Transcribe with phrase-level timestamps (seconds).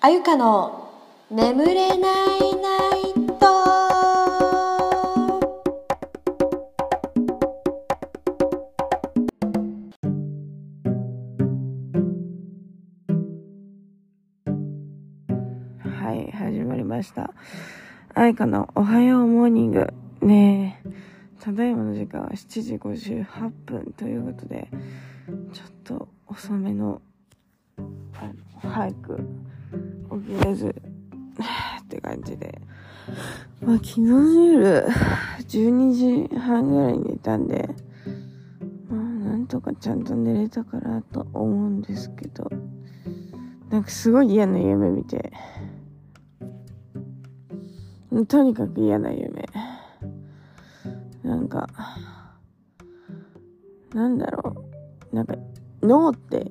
[0.00, 0.92] あゆかの
[1.28, 2.06] 眠れないナ
[2.96, 3.46] イト
[15.88, 17.34] はい、始まりました。
[18.14, 19.92] 愛花のおはようモーニング。
[20.20, 20.90] ねえ、
[21.42, 24.68] ただいまの時間は7時58分ということで、
[25.52, 27.02] ちょっと遅めの、
[27.76, 29.28] あの早く
[30.10, 30.66] 起きれず、
[31.82, 32.60] って感じで。
[33.62, 34.86] まあ昨日の夜、
[35.48, 37.68] 12時半ぐらいに寝たんで、
[38.88, 42.50] まあなんとかちゃんと寝れたかなと思うんですけど、
[43.70, 45.32] なんかすごい嫌な夢見て、
[48.26, 49.48] とにかく嫌な夢。
[51.22, 51.68] なんか、
[53.92, 54.64] なんだろ
[55.12, 55.14] う。
[55.14, 55.34] なんか、
[55.82, 56.50] ノーって、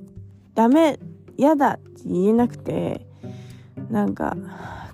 [0.53, 0.99] ダメ、
[1.35, 3.06] 嫌だって言えなくて、
[3.89, 4.35] なんか、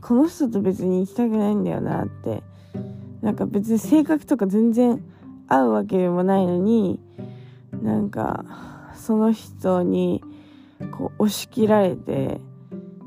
[0.02, 2.44] この人と別に行きたくないんだよなって。
[3.22, 5.02] なんか別に性格とか全然
[5.48, 7.00] 合うわけでもないのに、
[7.82, 8.46] なんか、
[8.96, 10.22] その人に、
[10.92, 12.42] こう、押し切られて、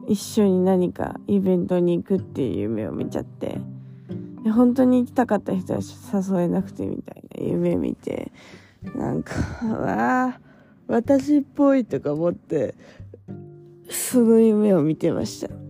[0.09, 3.61] 一緒に何かイベントに行くっていう夢を見ちゃって。
[4.45, 7.45] で本当に行きたかった人は誘えなくてみたいな。
[7.45, 8.31] 夢見て。
[8.95, 9.34] なんか
[9.67, 10.41] わあ
[10.86, 12.77] 私っぽいとか思って
[13.91, 15.66] その夢を見てました。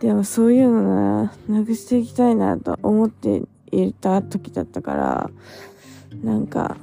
[0.00, 5.30] でもそういうのななくしていきたいなと思っていた時だったから
[6.22, 6.76] なんか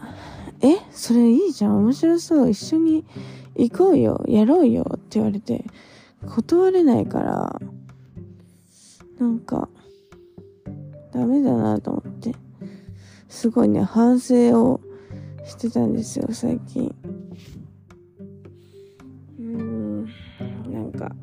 [0.61, 3.05] えそれいいじゃん面白そう一緒に
[3.55, 5.63] 行こうよやろうよって言われて
[6.25, 7.61] 断れないから
[9.19, 9.69] なんか
[11.11, 12.33] ダメだなと思って
[13.27, 14.81] すごいね反省を
[15.45, 16.95] してたんですよ最近。
[19.37, 20.05] うーん
[20.71, 21.13] なんか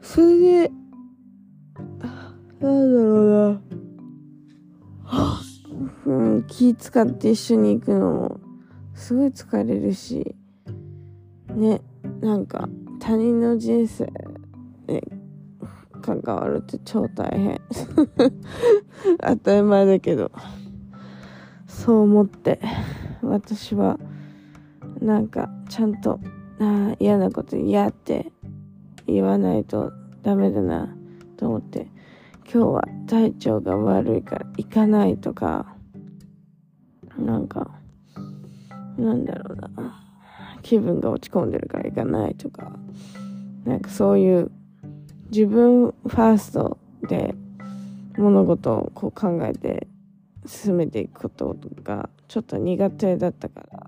[0.00, 0.70] それで
[2.60, 3.60] なんだろうな
[6.06, 8.40] うん、気使って一緒に行くのも
[8.94, 10.34] すごい疲れるし
[11.54, 11.80] ね
[12.20, 12.68] なんか
[13.00, 14.06] 他人の人生
[14.86, 15.02] ね
[16.00, 17.60] 関わるって超大変。
[19.20, 20.32] 当たり前だけど。
[21.66, 22.60] そう思って
[23.22, 23.98] 私は
[25.00, 26.20] なんかちゃんと
[26.58, 28.32] あ嫌なこと嫌って
[29.06, 29.92] 言わないと
[30.22, 30.94] ダメだな
[31.36, 31.86] と思って。
[32.52, 35.76] 今日は体調が悪いから行かないとか
[37.16, 37.70] なんか
[38.98, 40.04] なんだろうな。
[40.62, 42.72] 気分が落ち込んでるから行かないとか。
[43.64, 44.50] なんかそういう
[45.30, 46.78] 自分ファースト
[47.08, 47.34] で
[48.18, 49.86] 物事をこう考えて
[50.44, 53.86] 進めていくことがちょっと苦手だったから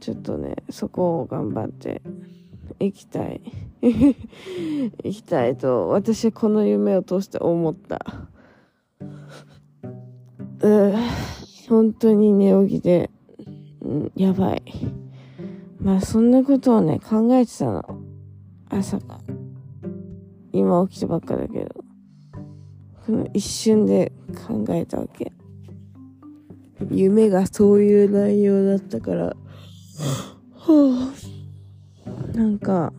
[0.00, 2.00] ちょっとねそこを頑張って
[2.80, 3.40] 行きたい。
[5.56, 8.28] と私はこの夢を通して思った。
[10.60, 10.94] う
[11.68, 13.10] 本当に寝起きで、
[13.80, 14.62] うん、やばい。
[15.80, 17.82] まあそんなことをね考えてたの。
[18.68, 19.18] 朝が
[20.52, 21.84] 今起きたばっかだけど。
[23.04, 24.12] この一瞬で
[24.46, 25.32] 考えたわけ。
[26.90, 29.24] 夢がそういう内容だったから。
[29.24, 29.34] は
[30.58, 31.31] あ。
[32.34, 32.92] なんか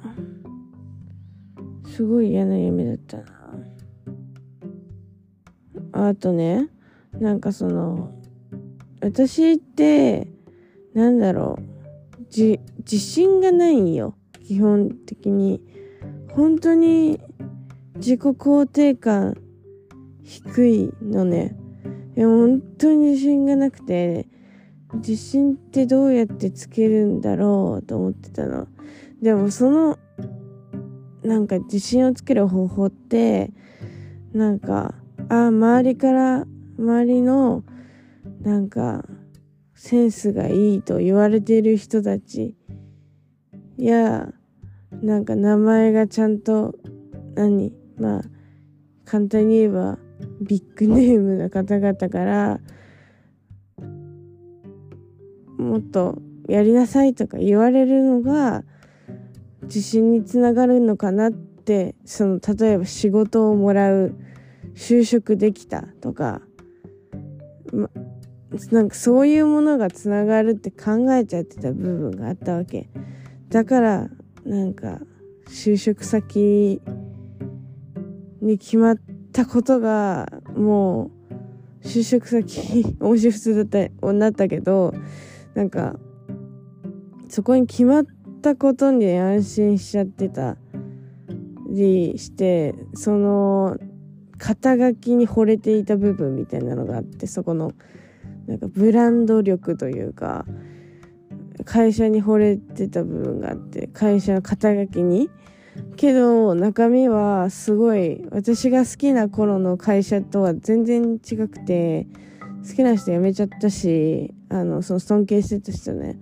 [1.86, 3.24] すごい嫌な夢だったな。
[5.92, 6.70] あとね
[7.20, 8.12] なんかその
[9.02, 10.28] 私って
[10.94, 14.16] なんだろうじ自信がないよ。
[14.46, 15.62] 基本的に。
[16.32, 17.20] 本当に
[17.98, 19.38] 自己肯定感
[20.24, 21.56] 低いのね。
[22.16, 24.28] でも本当に自信がなくて
[24.96, 28.68] 自信ってどうやってつけるんだろうと思ってたの。
[29.24, 29.98] でもその
[31.24, 33.52] なんか自信をつける方法って
[34.34, 34.96] なんか
[35.30, 36.46] あ周りから
[36.78, 37.64] 周りの
[38.42, 39.06] なんか
[39.76, 42.58] センスがいいと言われている人たち
[43.78, 44.28] や
[45.02, 46.76] なんか名前がちゃんと
[47.34, 48.22] 何まあ
[49.06, 50.00] 簡単に言えば
[50.42, 52.60] ビッグネームの方々から
[55.58, 58.66] もっとやりなさいとか言われるのが
[59.64, 64.16] 自信につながるのかなってその例えば仕事をもらう
[64.76, 66.42] 就職できたとか、
[67.72, 67.90] ま、
[68.72, 72.90] なんかそういうものがつながるって考えちゃってた部分があったわけ。
[73.50, 74.10] だから
[74.46, 75.00] なんか
[75.48, 76.82] 就職先
[78.42, 78.96] に決まっ
[79.32, 81.12] たことがも
[81.82, 84.94] う就職先面白普通だったなったけど
[85.54, 85.96] なんか
[87.30, 88.12] そこに決まった
[88.44, 90.58] ったことに安心しちゃってた
[91.70, 93.78] りしてその
[94.38, 97.72] 肩書きに惚れていた部分みたいなのがあってそこの
[98.46, 100.46] なんかブランド力というか
[101.64, 105.30] 会社に惚れてた部分があって会社の肩書きに。
[105.96, 112.06] けど中身はすごい私が好きな頃の会社とは全然違くて
[112.68, 116.20] 好きな人辞めちゃったしあのその尊敬してた人ね。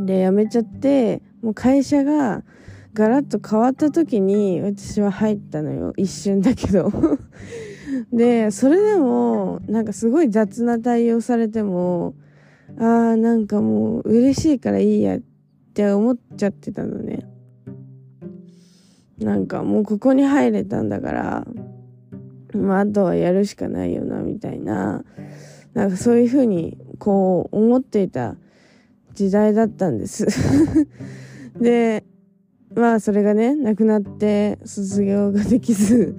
[0.00, 2.42] で辞めちゃってもう会社が
[2.94, 5.92] ガラッと変わった時に私は入ったのよ。
[5.96, 6.92] 一瞬だけど。
[8.12, 12.14] でそれでもなんかすごい雑な対応されても
[12.78, 15.20] ああなんかもう嬉しいからいいやっ
[15.74, 17.26] て思っちゃってたのね。
[19.18, 21.46] なんかもうここに入れたんだから
[22.54, 25.04] まああとはやるしかないよなみたいな。
[25.74, 28.36] なんかそういうふうにこう思っていた。
[29.14, 30.26] 時代だったんです。
[31.60, 32.04] で
[32.74, 36.16] まあそれがねなくなって卒業ができず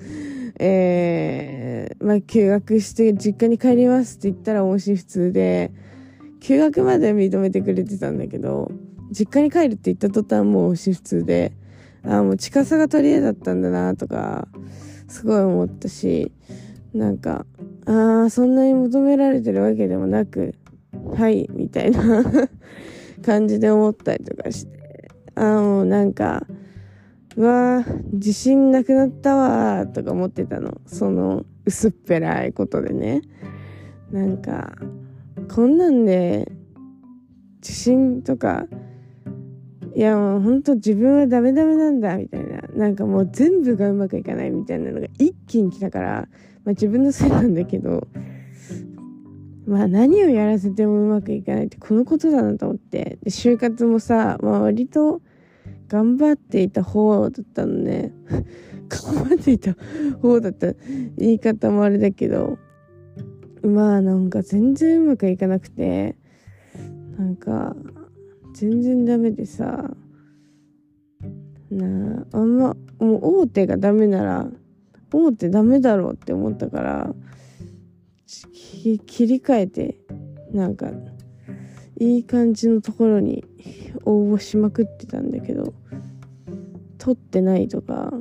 [0.59, 5.71] えー、まあ休学して実家に帰りますって言ったら音信不通で
[6.41, 8.71] 休学まで認めてくれてたんだけど
[9.11, 11.53] 実家に帰るって言った途端もう音信不通で
[12.05, 14.47] ああもう近さが取り柄だったんだなとか
[15.07, 16.31] すごい思ったし
[16.93, 17.45] なんか
[17.85, 20.55] ああそんなに求められてるわけでもなく
[21.11, 22.23] はいみたいな
[23.23, 24.83] 感じで思ったりとかして。
[25.35, 26.45] ああもうなんか
[27.35, 30.79] うわ自信なくなったわとか思ってたの。
[30.85, 33.21] その薄っぺらいことでね。
[34.11, 34.75] なんか
[35.53, 36.51] こんなんで
[37.61, 38.67] 自信とか
[39.95, 42.61] いやもうほんと自分はダメダメなんだみたいな。
[42.75, 46.27] なんかもう全部がうまくいかないみたいなのが一気に来たから
[46.63, 48.07] まあ自分のせいなんだけど
[49.65, 53.17] まあ何をやらせてもうまくいかないってこのことだなと思って。
[53.23, 55.21] で就活もさ、まあ、割と
[55.87, 58.13] 頑張っていた方だったのね。
[58.89, 59.75] 頑張っていた
[60.21, 60.73] 方だった。
[61.17, 62.57] 言い方もあれだけど。
[63.63, 66.15] まあなんか全然うまくいかなくて。
[67.17, 67.75] なんか
[68.53, 69.95] 全然ダメでさ。
[71.71, 74.47] なああんまもう大手がダメなら
[75.11, 77.15] 大手ダメだろうって思ったから。
[79.05, 79.97] 切り替えて
[80.51, 80.87] なんか
[81.99, 83.45] いい感じのところに
[84.05, 85.73] 応募しまくってたんだけど
[86.97, 88.11] 取ってないとか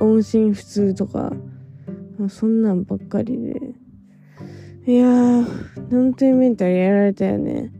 [0.00, 1.32] 音信不通とか
[2.28, 3.78] そんなんばっかりで。
[4.86, 5.44] いやー
[5.90, 7.70] 本当にメンタルやられたよね。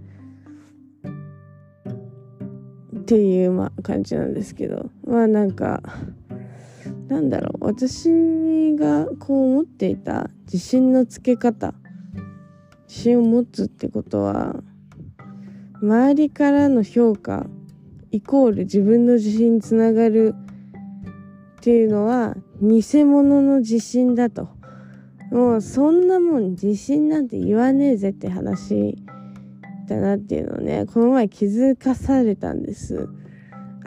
[3.01, 4.91] っていうまあ感じなんですけど。
[5.05, 5.83] まあなんか
[7.09, 7.65] なんだろう。
[7.65, 11.75] 私がこう思っていた自信のつけ方
[12.87, 14.57] 自信を持つってことは
[15.83, 17.47] 周りからの評価
[18.11, 20.35] イコール自分の自信につながる
[21.59, 24.49] っていうのは偽物の自信だと。
[25.31, 28.97] もうそんなもん自信なんて言わねえぜって話
[29.87, 33.09] だなっていうのをねこの前気づかされたんです。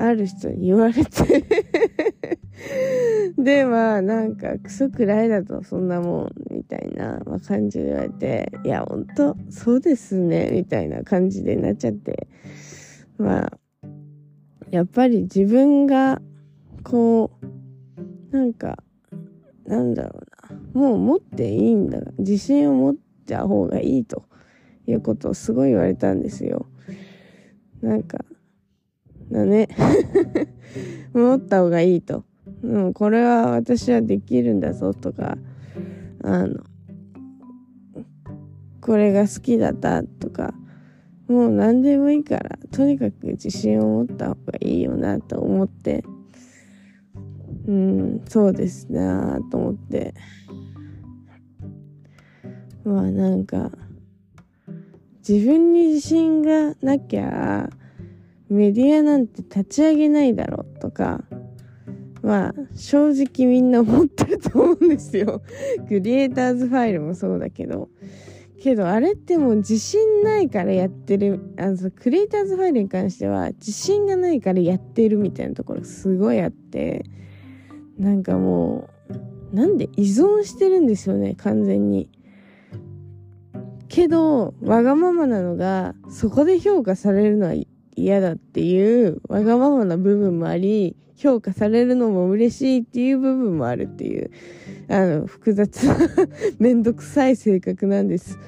[0.05, 1.43] ある人に言われて。
[3.37, 12.27] でまあなんかクソくらいだとそんなもんみたいな、ま、感じで言われていやほんとそうですねみたいな感じでなっちゃって。
[13.17, 13.57] まあ
[14.69, 16.21] やっぱり自分が
[16.83, 17.31] こ
[18.31, 18.83] うなんか
[19.65, 20.41] なんだろうな。
[20.73, 22.95] もう持っていいんだ自信を持っ
[23.27, 24.23] た方がいいと
[24.87, 26.65] いうことをすごい言われたんですよ。
[27.81, 28.23] なんか
[29.31, 29.67] だね。
[31.13, 32.23] 持った方がいいと。
[32.63, 35.37] うん、これは私はできるんだぞとか。
[36.23, 36.59] あの
[38.79, 40.53] これが好きだったとか。
[41.27, 42.57] もう何でもいいから。
[42.71, 46.03] とにかく自信を持った方がいいよなと思って。
[47.67, 50.13] うんそうですなと思って。
[52.83, 53.71] まあなんか
[55.27, 57.69] 自分に自信がなきゃ
[58.51, 61.23] メディアなんて立ち上げないだろうとか
[62.21, 65.41] まあ正直みんな思ってると思うんですよ。
[65.87, 67.89] クリエイターズファイルもそうだけど。
[68.61, 77.05] けどあれってもう自信ないからやってるあのクリエイターズファイルに関しては自信がないからやってるみたいなところすごいあって
[77.97, 78.87] なんかも
[79.51, 82.07] うなんで依存してるんですよね完全に。
[83.87, 87.55] けどわがままなのがそこで評価されるのは
[87.95, 94.31] 嫌だっていうわがままな部分もあり評価されるのも嬉しいっていう部分もあるっていう、
[94.89, 95.95] あの、複雑な
[96.57, 98.39] めんどくさい性格なんです。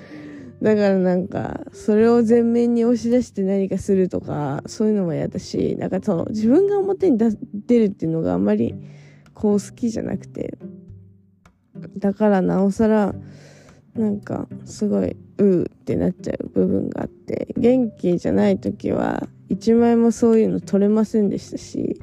[0.60, 8.74] だからなんか、それを前面に押し出して何かするとか、そういうのも嫌だし、なんかその、自分が表に出るっていうのがあんまり、
[9.36, 10.58] こう好きじゃなくて。
[12.00, 13.14] だからなおさら、
[13.94, 22.02] なんか、すごい、うーってなっちゃう部分があって、元気じゃない時は、一枚もそういうの取れませんでしたし、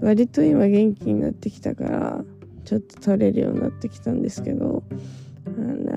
[0.00, 2.24] 割と今元気になってきたから、
[2.64, 4.82] ちょっと取れるようになってきたんですけど、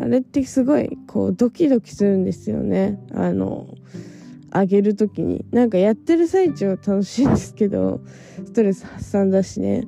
[0.01, 2.99] あれってすごいこうドキドキするんですよね。
[3.13, 3.67] あの
[4.51, 5.45] あげる時に。
[5.51, 8.01] なんかやってる最中は楽しいんですけど
[8.45, 9.87] ストレス発散だしね。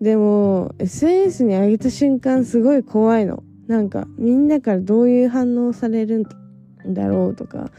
[0.00, 3.42] でも SNS に上げた瞬間すごい怖いの。
[3.66, 7.70] なんかみんなからどういう反応されるんだろうとか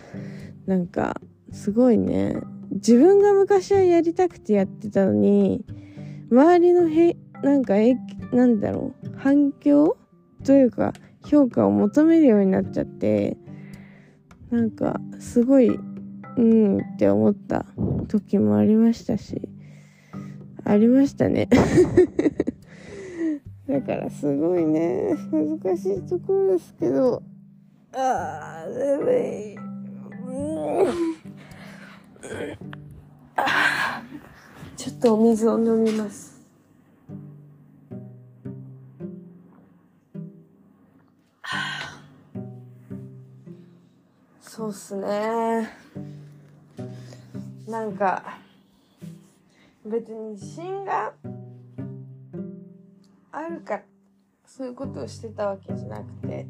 [0.66, 2.38] なんかすごいね。
[2.72, 5.64] 自分が昔はやりたくてやってたのに
[6.32, 7.96] 周りのへなんかえ
[8.34, 9.98] なんだろう反響？
[10.44, 10.94] というか
[11.26, 13.38] 評価を求めるようになっちゃって
[14.50, 15.70] なんかすごい
[16.38, 17.66] うんって思った
[18.08, 19.50] 時もありましたし
[20.64, 21.48] ありましたね。
[23.68, 25.16] だからすごいね。
[25.32, 27.22] 難しいところですけど。
[27.94, 29.56] ああ眠い。
[29.56, 31.17] うん。
[34.76, 36.38] ちょっとお水を飲みます。
[44.40, 45.70] そうっすね。
[47.68, 48.40] なんか
[49.86, 51.14] 別に自信が
[53.32, 53.82] あるか
[54.46, 56.48] そういうことをしてたわけじゃなくて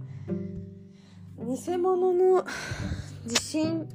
[1.39, 2.45] 偽物の
[3.25, 3.89] 自信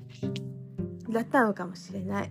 [1.12, 2.30] だったのかもしれない。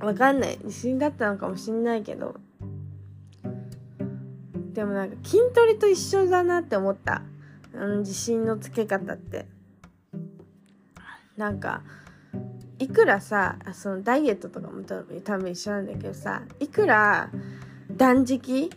[0.00, 0.58] わかんない。
[0.64, 2.40] 自信だったのかもしんないけど。
[4.72, 7.22] でもなんか筋トレと一緒だなって思った。
[7.74, 9.46] あの自信のつけ方って。
[11.36, 11.82] なんか
[12.78, 17.30] いくらさそのダイエットとかも多分多分一緒なんだけどさいくら
[17.90, 18.70] 断食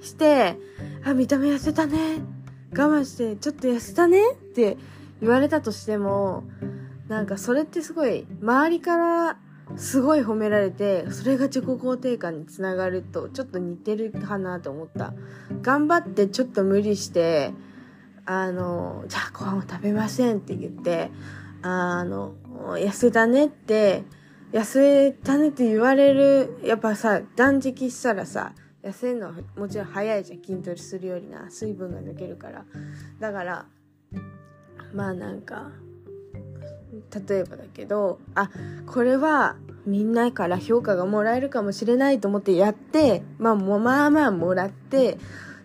[0.00, 0.58] して
[1.04, 2.20] 「あ見た目痩せたね。
[2.72, 4.76] 我慢してちょっと痩せたね」って
[5.20, 6.44] 言われたとしても
[7.08, 9.38] なんかそれってすごい周りから
[9.76, 15.14] すごい褒められてそれが自己肯定感につながるとちょっと似てるかなと思った。
[15.62, 17.52] 頑張ってちょっと無理して
[18.24, 21.10] あのじゃあご飯を食べませんって言って
[21.62, 22.34] あの
[22.76, 24.04] 痩せたねって
[24.52, 30.42] 痩せたねって言われるやっぱさ断食したらさ痩せるのはもちろん早いじゃん。
[30.42, 31.50] 筋トレするよりな。
[31.50, 32.64] 水分が抜けるから。
[33.20, 33.66] だから
[34.94, 35.70] まあなんか
[37.28, 38.50] 例えばだけどあ
[38.86, 39.56] これは
[39.86, 45.18] みんなから評価がもらえるかもしれないと思ってやってまあもまあまあもらって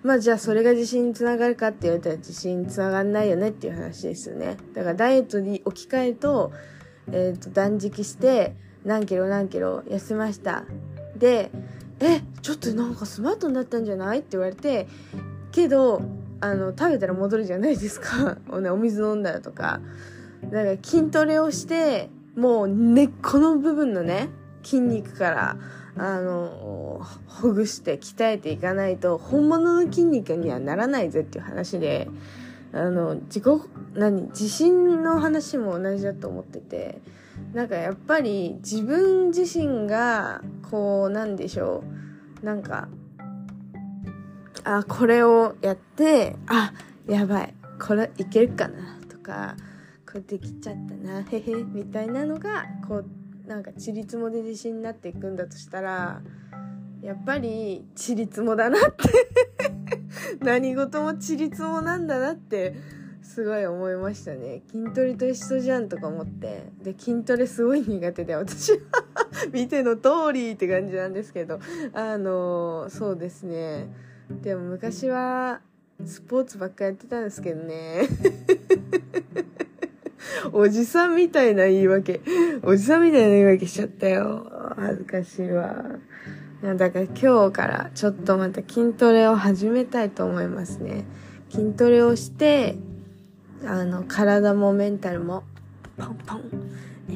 [0.03, 4.58] まあじゃあそれが自信につながるかって言われたら自信につながんないよねっていう話ですよね。
[4.74, 6.51] だからダイエットに置き換えると,、
[7.12, 8.55] えー、と断食して
[8.86, 10.63] 何キロ何キロ痩せました。
[11.17, 11.50] で
[12.00, 14.20] えちょっとなんかスマートになったんじゃない？
[14.20, 14.88] って言われて
[15.51, 16.01] けど
[16.42, 18.38] あの食べたら戻るじゃないですか。
[18.50, 19.82] お,、ね、お水飲んだらとか。
[20.44, 24.30] だから筋トレをしてもう根っこの部分のね
[24.63, 25.58] 筋肉から
[25.98, 32.10] あのほぐして鍛えていかないと本物の筋肉にはならないぜっていう話で
[32.74, 33.44] あの自己
[33.94, 37.01] 何自信の話も同じだと思ってて
[37.54, 41.84] なんかやっぱり自分自身がこうなんでしょ
[42.42, 42.46] う。
[42.46, 42.88] なんか
[44.66, 46.74] あこれをやってあ
[47.08, 49.56] やばいこれいけるかなとか
[50.08, 56.22] これできちゃったなへへみたいなのがこうなんかちりつもで自信になっていくんだとしたら
[57.02, 59.30] やっぱりちりつもだなって
[60.42, 62.76] 何事もちりつもなんだなって
[63.22, 64.64] すごい思いましたね。
[64.72, 66.72] 筋トレと一緒じゃんとか思って。
[66.82, 68.78] で筋トレすごい苦手で私は
[69.52, 71.60] 見ての通りって感じなんですけど
[71.94, 73.90] あのそうですね。
[74.29, 75.62] でも昔は
[76.05, 78.08] スポーツばっかやってたんですけどね
[80.51, 82.22] おじさんみたいな言い訳。
[82.63, 84.51] おじさんみたいな言い訳しちゃったよ。
[84.75, 85.86] 恥ずかしいわ。
[86.62, 91.05] だから今日からちょっとまた筋トレを始めたいと思いますね。
[91.50, 92.75] 筋トレをして、
[93.65, 95.44] あの、体もメンタルも、
[95.98, 96.41] ポンポン、
[97.10, 97.13] え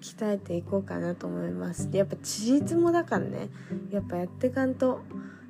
[0.00, 1.90] 鍛えていこうかなと思います。
[1.90, 3.48] で、やっぱ事実もだからね、
[3.90, 5.02] やっぱやってかんと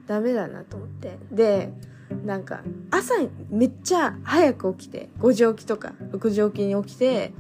[0.07, 1.19] ダメだなと思って。
[1.31, 1.73] で、
[2.25, 3.15] なんか朝
[3.51, 7.33] めっちゃ早く起きて5時起きとか6時起きに起きて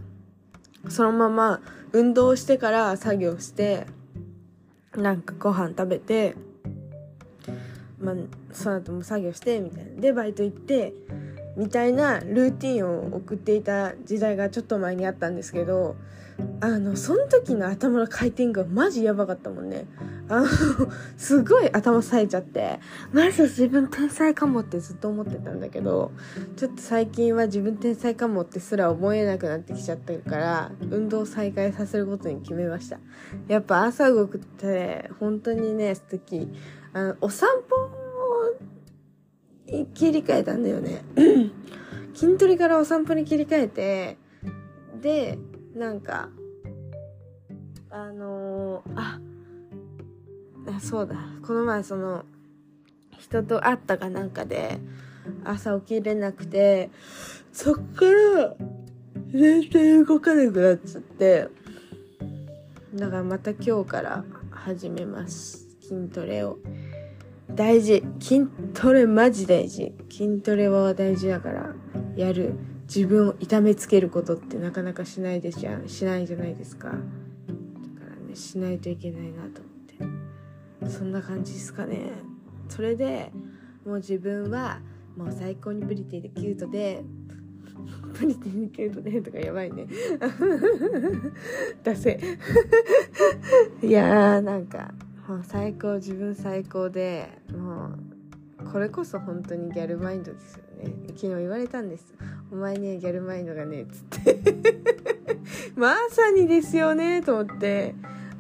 [0.88, 1.60] そのまま
[1.92, 3.86] 運動してから作業して
[4.96, 6.34] なんかご飯食べて
[7.98, 8.14] まあ
[8.52, 10.92] その後も作業してみたいなでバイト行って
[11.56, 15.96] みたいなルーティンを送っていた時代がちょっと前にあったんですけど
[16.64, 19.84] あのその時の頭の回転がマジやばかったもんね。
[20.30, 20.46] あの
[21.18, 22.80] すごい頭冴えちゃって。
[23.12, 26.10] マジ自分天才かもってずっと思ってたんだけど
[26.56, 32.98] ちょっと最近は自分天才かもってすら思えなくなってきちゃったから運動再開させることに決めました。
[33.46, 36.50] やっぱ朝動くって本当にね素敵。
[36.94, 37.90] あのお散歩
[39.66, 41.04] に切り替えたんだよね。
[42.14, 44.16] 筋トレからお散歩に切り替えて
[45.02, 45.38] で
[45.74, 46.30] なんか
[47.96, 49.00] あのー、
[50.76, 51.14] あそうだ。
[51.46, 52.24] この前その
[53.20, 54.80] 人と会ったかなんかで
[55.44, 56.90] 朝起きれなくて
[57.52, 58.56] そっから
[59.32, 61.48] 全然動かなくなっちゃって。
[62.96, 65.68] だからまた今日から始めます。
[65.80, 66.58] 筋トレを。
[67.48, 68.02] 大事。
[68.18, 69.94] 筋トレマジ大事。
[70.10, 71.72] 筋トレは大事だから
[72.16, 72.54] やる。
[72.92, 76.92] 自分を痛めつけることってなかなかしないでじゃしないじゃないですか。
[78.34, 80.90] しないといけないなと思って。
[80.90, 82.12] そんな感じですかね。
[82.68, 83.32] それで
[83.84, 84.80] もう自分は
[85.16, 87.04] もう最高にプリティでキュートで
[88.14, 89.86] プリティにキュートでとかやばいね。
[91.82, 92.18] だせ
[93.82, 94.94] いやーなんか
[95.28, 97.90] もう最高自分最高でも
[98.60, 100.92] うこれこそ本当にギャルマインドですよね。
[101.08, 102.14] 昨日言われたんです。
[102.50, 104.54] お前ねギャルマインドがねつって。
[105.76, 107.94] まさにですよねと思って。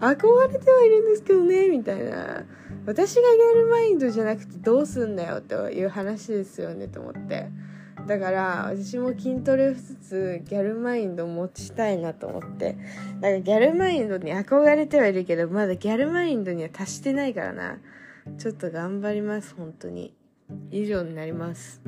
[0.04, 2.44] 憧れてはいるんですけどねみたいな。
[2.86, 7.48] 私がギャルマインドじゃなくてどうすんだよという話ですよねと思って。
[8.06, 12.76] だから私も筋トレをしつつギャルマインドを持ちたいなと思って。
[13.20, 17.78] だからギャルマインドに憧れてはいるけどまだギャルマインドには達してないからな。
[18.38, 20.14] ちょっと頑張ります本当に。
[20.70, 21.80] 以上になります。